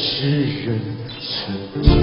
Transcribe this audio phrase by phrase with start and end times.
[0.00, 0.80] 是人
[1.20, 1.93] 生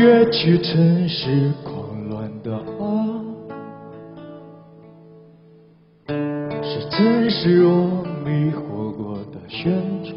[0.00, 3.20] 越去城市狂乱的啊，
[6.62, 9.70] 是曾是我迷惑过的宣
[10.02, 10.14] 传。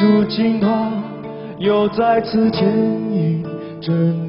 [0.00, 0.92] 如今它
[1.58, 2.68] 又再次牵
[3.12, 3.42] 引
[3.80, 4.25] 着。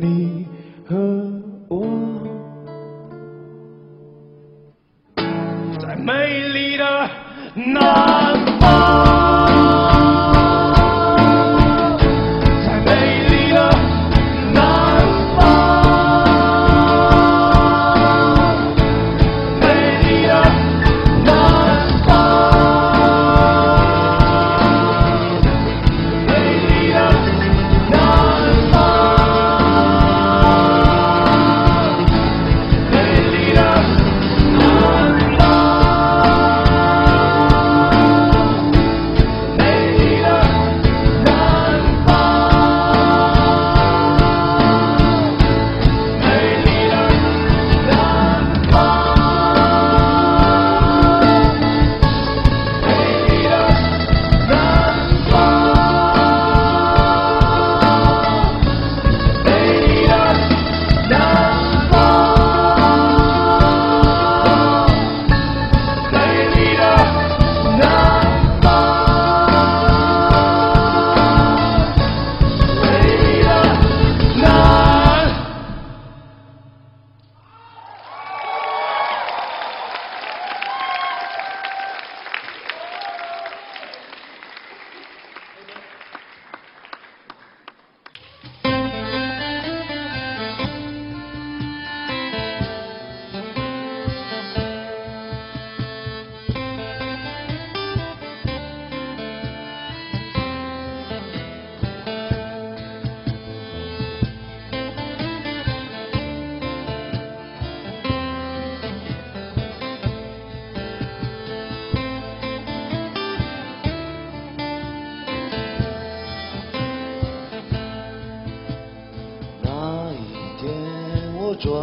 [121.60, 121.74] 转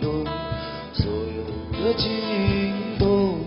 [0.00, 0.24] 动
[0.92, 3.38] 所有的经筒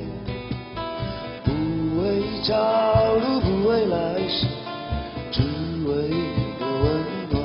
[1.44, 4.48] 不为朝露不为来世
[5.30, 5.42] 只
[5.86, 6.84] 为你的温
[7.30, 7.44] 暖。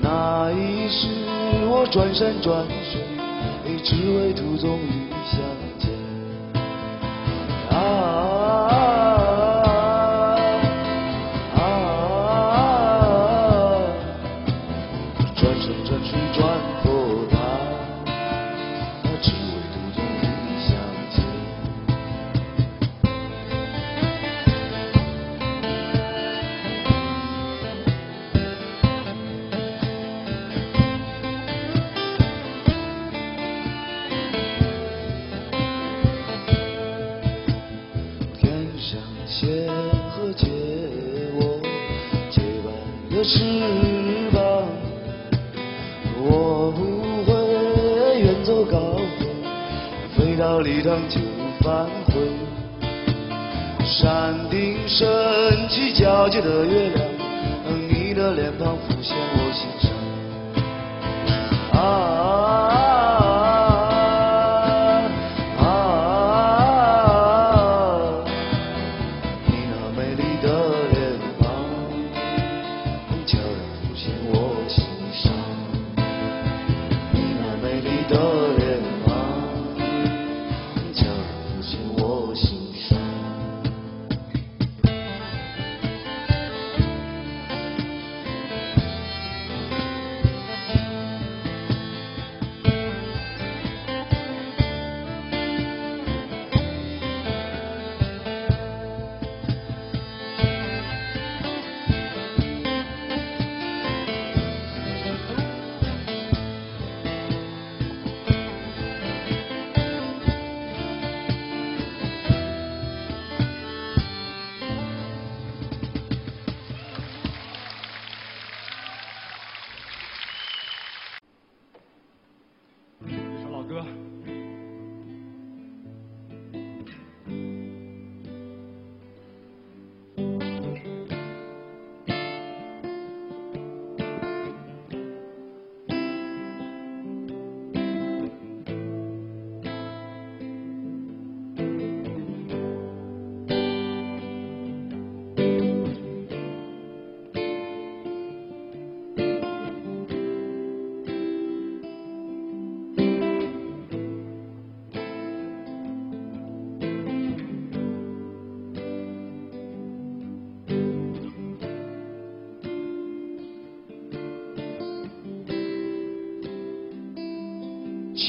[0.00, 1.08] 那一世
[1.68, 5.11] 我转山转水只为途中与。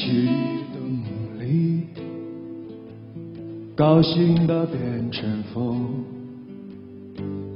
[0.04, 1.86] 记忆的梦里
[3.74, 6.04] 高兴的变成风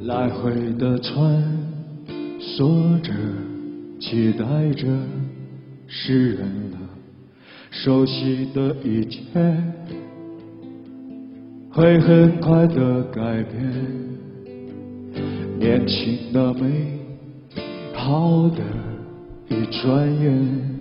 [0.05, 1.45] 来回的穿
[2.41, 3.13] 梭着
[4.01, 4.87] 期待着
[5.87, 6.79] 是人的
[7.71, 9.21] 熟悉的一切。
[11.71, 13.61] 会很快的改变
[15.59, 16.99] 年轻的美
[17.93, 18.63] 好的
[19.55, 20.79] 一转眼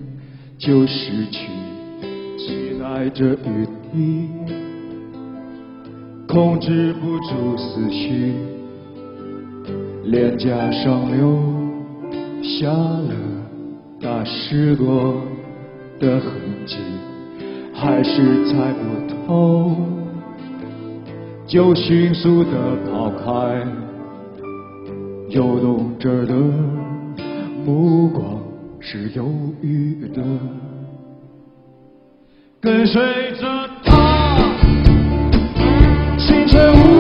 [0.58, 1.57] 就失去
[2.98, 4.28] 带着雨滴，
[6.28, 8.34] 控制不住思绪，
[10.06, 11.38] 脸颊上留
[12.42, 13.14] 下了
[14.02, 15.22] 打湿过
[16.00, 16.32] 的痕
[16.66, 16.78] 迹，
[17.72, 19.76] 还是猜不透，
[21.46, 22.52] 就迅速的
[22.90, 23.64] 跑开，
[25.30, 26.34] 游动着的
[27.64, 28.40] 目光
[28.80, 29.28] 是忧
[29.62, 30.24] 郁的。
[32.60, 33.02] 跟随
[33.40, 34.38] 着他。
[36.18, 36.97] 青春无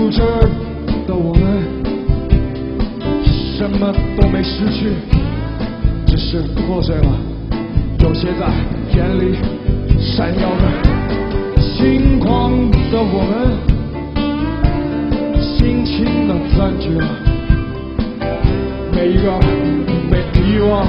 [0.00, 0.22] 无知
[1.06, 1.62] 的我们
[3.58, 4.94] 什么都没失去
[6.06, 7.08] 只是破碎了
[7.98, 8.50] 有些在
[8.96, 9.36] 眼里
[10.00, 10.64] 闪耀着
[11.60, 12.50] 星光
[12.90, 13.58] 的我们
[15.38, 17.06] 轻轻的占据了
[18.92, 19.38] 每一个
[20.10, 20.86] 被遗忘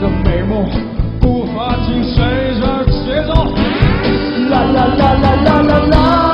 [0.00, 0.68] 的美梦
[1.20, 2.24] 步伐紧随
[2.60, 3.32] 着节奏。
[4.50, 6.31] 啦啦啦啦啦啦啦。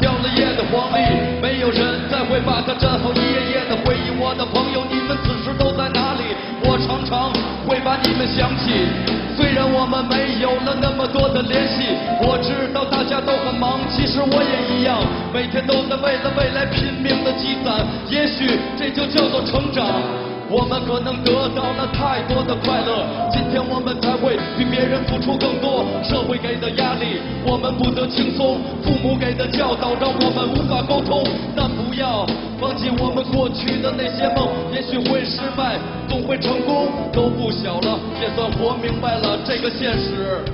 [0.00, 4.10] 掉了页的黄历，没有人再会把它粘好一页页的回忆。
[4.18, 6.22] 我的朋友，你们此时都在哪里？
[6.64, 7.32] 我常常
[7.66, 8.86] 会把你们想起。
[9.34, 15.00] 虽然我们没有了那么多的联系，我知道大家都很忙，其实我也一样，
[15.32, 17.84] 每天都在为了未来拼命的积攒。
[18.08, 20.31] 也许这就叫做成长。
[20.52, 25.82] 我们可能得到了太多的快乐，今天我们才会比别人付出更多。
[26.04, 31.24] 社会给的压力，我们不得轻松；父母给的教导，让我们无法沟通。
[31.56, 32.26] 但不要
[32.60, 36.92] 忘记我们过去的那些梦，也许会失败，总会成功。
[37.14, 40.44] 都不小了，也算活明白了，这个现实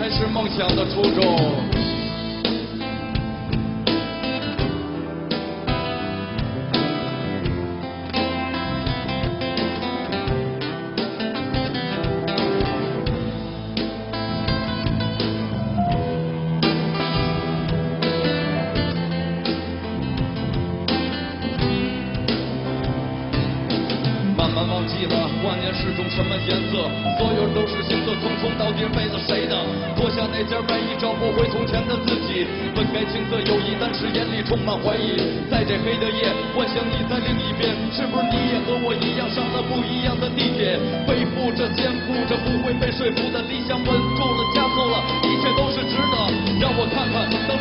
[0.00, 1.91] 才是梦想的初衷。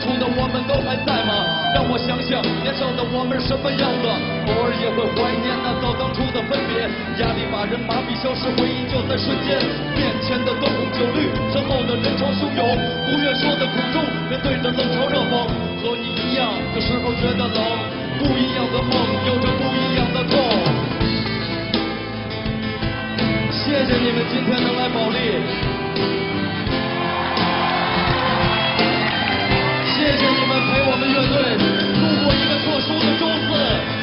[0.01, 1.45] 当初的我们都还在吗？
[1.77, 4.09] 让我想想年少的我们是什么样的。
[4.49, 6.89] 偶尔也会怀念那早当初的分别
[7.21, 9.61] 压力把人麻痹消失回忆就在瞬间
[9.93, 12.65] 面前的灯红酒绿身后的人潮汹涌
[13.05, 15.45] 不愿说的苦衷面对着冷嘲热讽
[15.85, 17.61] 和你一样有时候觉得冷
[18.17, 18.97] 不一样的梦
[19.29, 20.33] 有着不一样的痛。
[23.53, 25.45] 谢谢你们今天能来保利。
[30.93, 34.00] 我们乐队度过一个特殊的周四。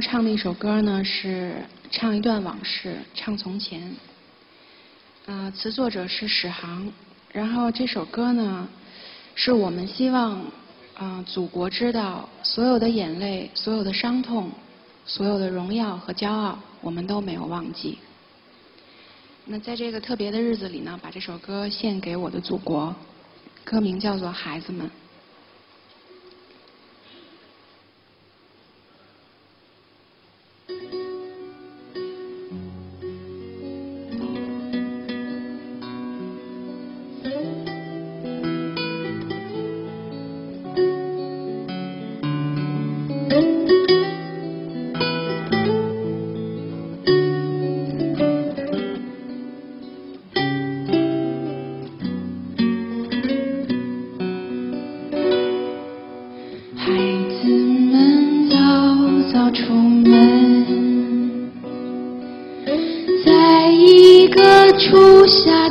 [0.00, 1.56] 唱的一首歌呢是
[1.90, 3.94] 唱一段往事，唱从前。
[5.26, 6.90] 啊，词作者是史航。
[7.32, 8.66] 然后这首歌呢，
[9.34, 10.42] 是我们希望
[10.96, 14.50] 啊祖国知道，所有的眼泪、所有的伤痛、
[15.04, 17.98] 所有的荣耀和骄傲，我们都没有忘记。
[19.44, 22.94] 那在这个特别的日子里呢，把这首歌献给我的祖国，
[23.64, 24.86] 歌名叫做《孩子们》。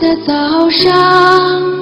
[0.10, 1.79] 的早上，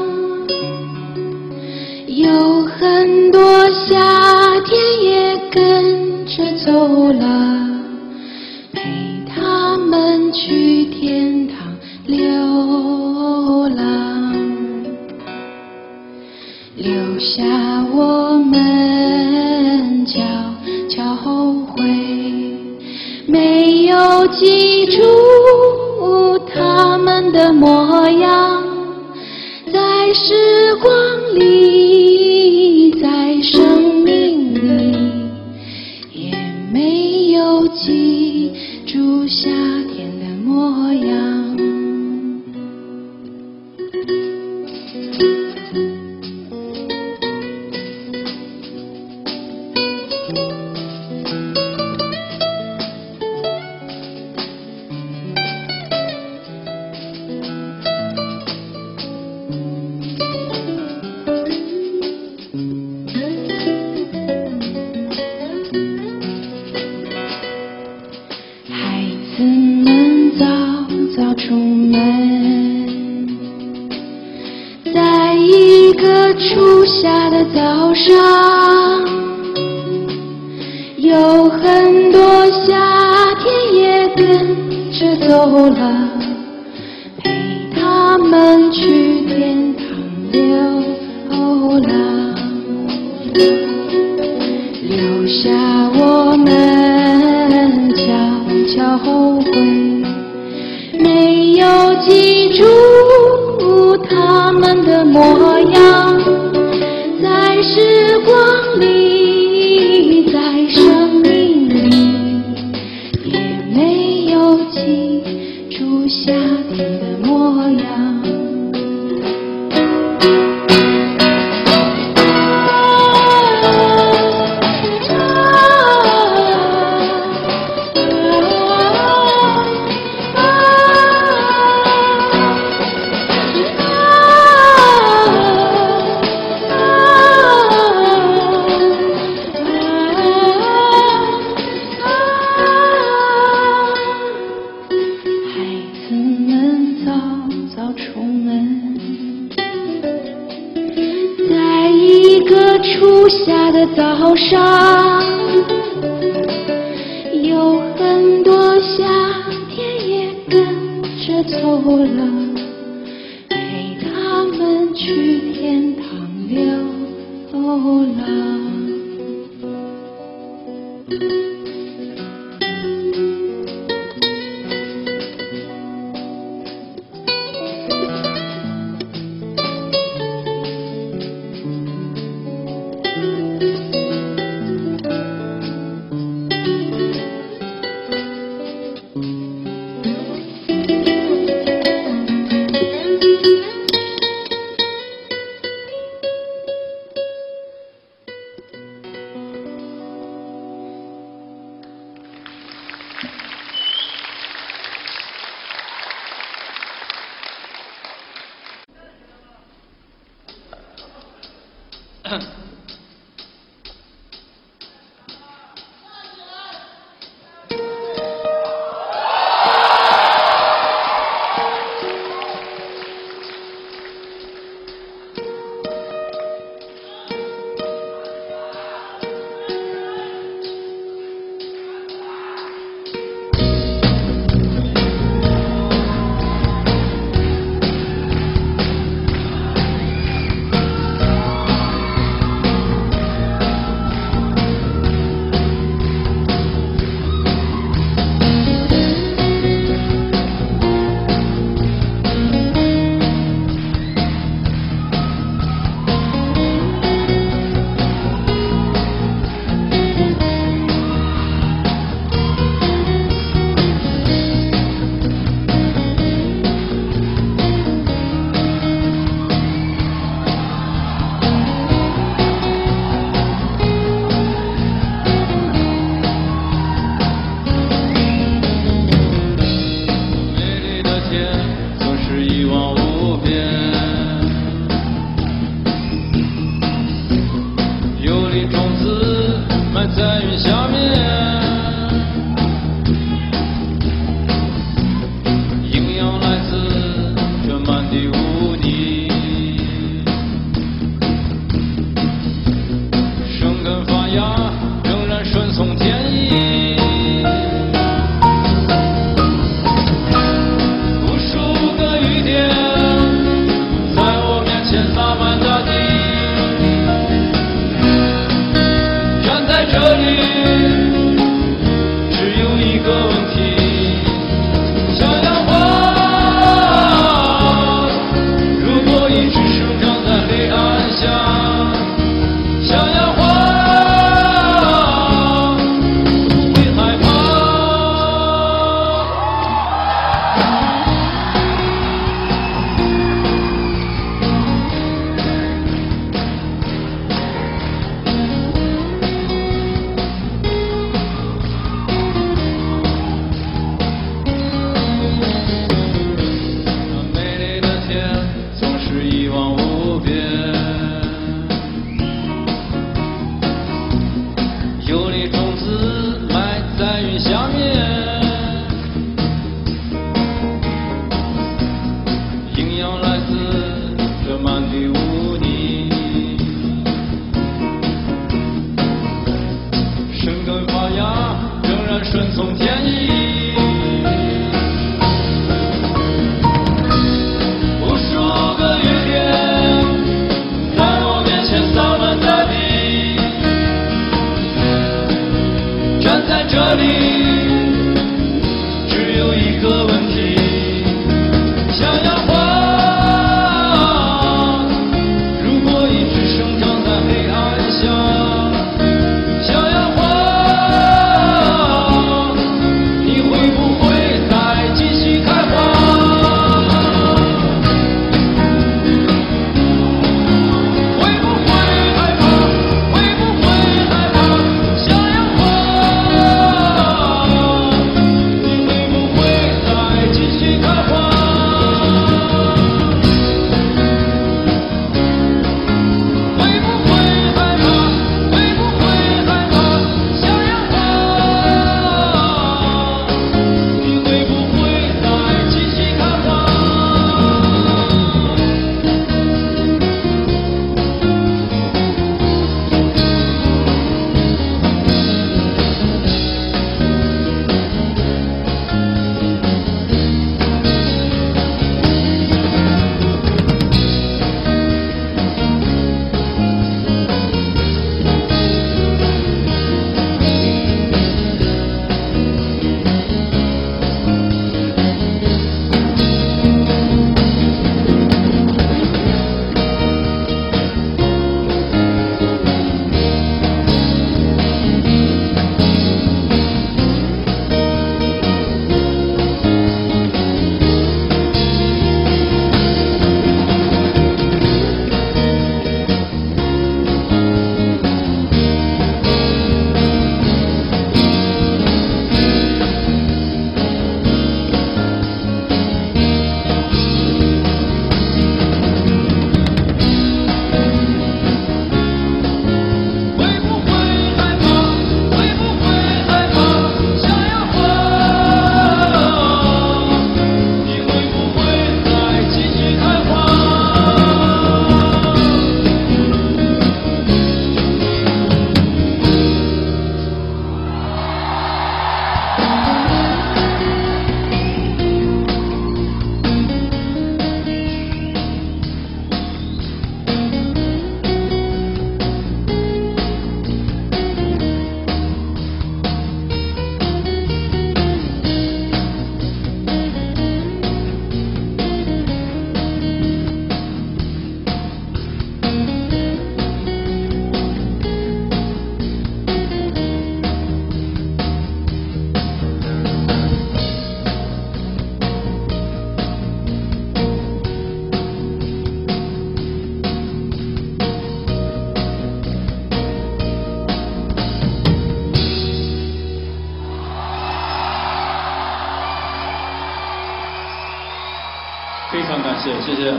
[582.81, 583.11] 谢谢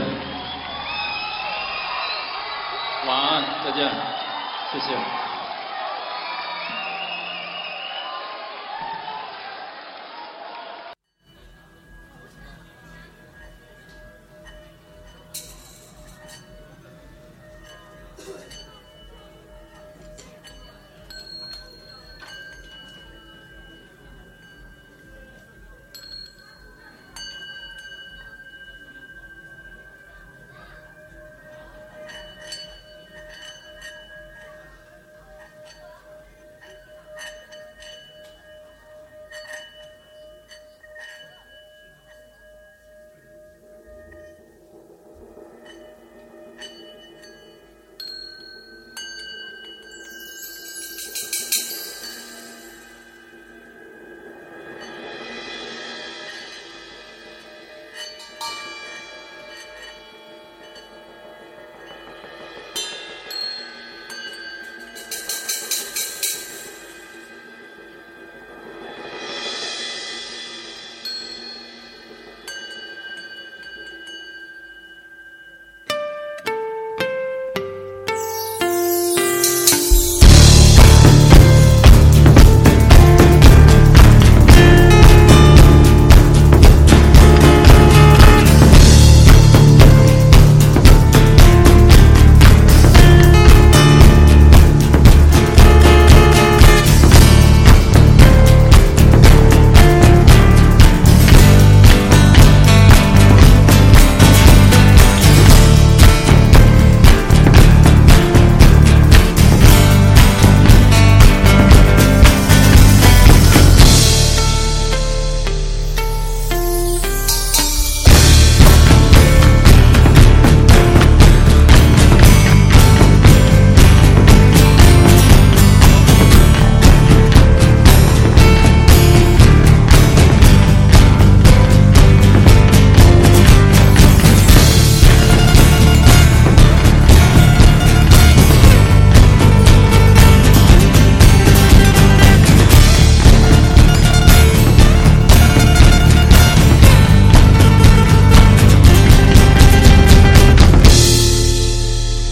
[3.01, 3.89] 晚安再见
[4.71, 5.18] 谢谢。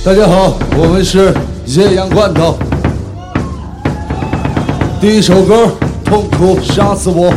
[0.07, 1.33] 大家好，我们是
[1.65, 2.57] 艳阳罐头，
[5.01, 5.67] 第一首歌，
[6.05, 7.29] 痛苦杀死我。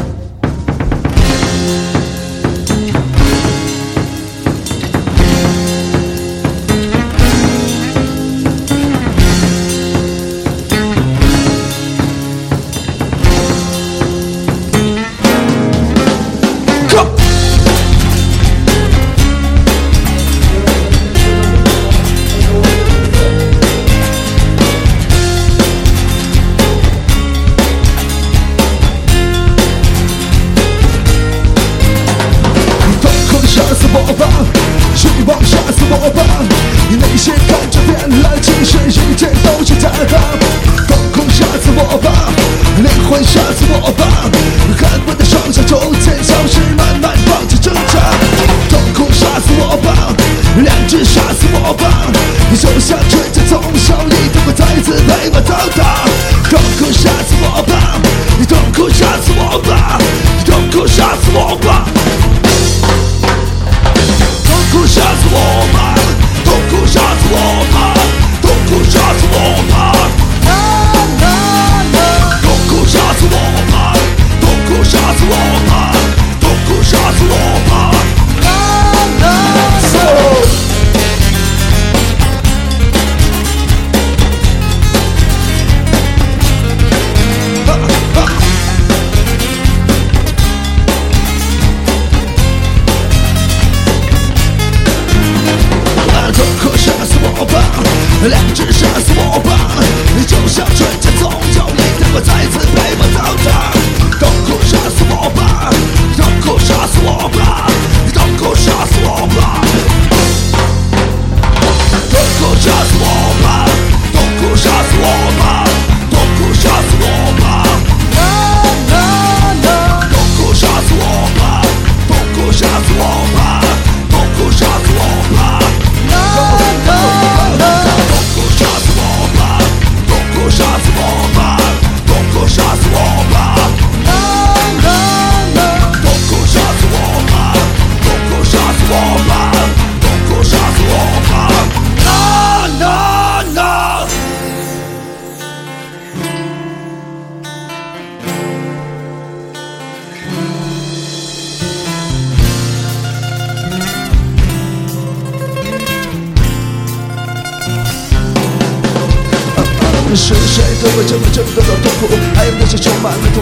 [98.23, 98.80] Electric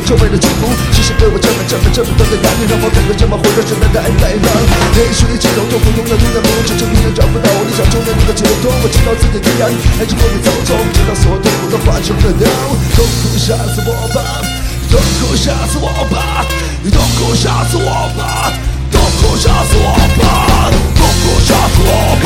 [0.08, 4.48] 充满了铜臭味的疾苦，是谁对我这么这么这么多的压力，让我感觉这么活着真的太累了？
[4.96, 8.72] 也许这种痛苦永远永远没有止境，永远找不到我理想中的那个解脱。
[8.80, 9.68] 我知道自己依然
[10.00, 12.48] 还是过得匆匆，直到所有痛苦都化成了刀，
[12.96, 14.40] 痛苦杀死我吧，
[14.88, 16.40] 痛苦杀死我吧，
[16.88, 18.24] 痛苦杀死我吧，
[18.88, 22.17] 痛苦杀死我吧，痛苦杀死我吧，痛苦杀死我吧，痛苦杀死我。